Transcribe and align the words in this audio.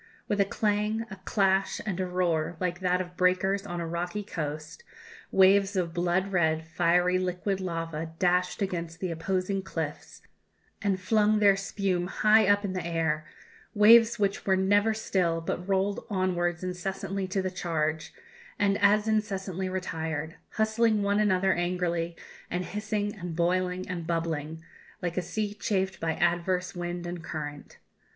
With 0.27 0.41
a 0.41 0.45
clang, 0.45 1.05
a 1.11 1.15
clash, 1.25 1.79
and 1.85 1.99
a 1.99 2.07
roar, 2.07 2.57
like 2.59 2.79
that 2.79 3.01
of 3.01 3.15
breakers 3.15 3.67
on 3.67 3.79
a 3.79 3.85
rocky 3.85 4.23
coast, 4.23 4.83
waves 5.31 5.75
of 5.75 5.93
blood 5.93 6.31
red, 6.31 6.65
fiery, 6.65 7.19
liquid 7.19 7.61
lava 7.61 8.11
dashed 8.17 8.63
against 8.63 8.99
the 8.99 9.11
opposing 9.11 9.61
cliffs, 9.61 10.23
and 10.81 10.99
flung 10.99 11.37
their 11.37 11.55
spume 11.55 12.07
high 12.07 12.47
up 12.47 12.65
in 12.65 12.73
the 12.73 12.83
air 12.83 13.27
waves 13.75 14.17
which 14.17 14.43
were 14.43 14.55
never 14.57 14.95
still, 14.95 15.39
but 15.39 15.69
rolled 15.69 16.03
onwards 16.09 16.63
incessantly 16.63 17.27
to 17.27 17.43
the 17.43 17.51
charge, 17.51 18.11
and 18.57 18.79
as 18.79 19.07
incessantly 19.07 19.69
retired 19.69 20.35
hustling 20.53 21.03
one 21.03 21.19
another 21.19 21.53
angrily, 21.53 22.17
and 22.49 22.65
hissing 22.65 23.13
and 23.13 23.35
boiling 23.35 23.87
and 23.87 24.07
bubbling, 24.07 24.63
like 24.99 25.15
a 25.15 25.21
sea 25.21 25.53
chafed 25.53 25.99
by 25.99 26.13
adverse 26.15 26.73
wind 26.73 27.05
and 27.05 27.23
current. 27.23 27.77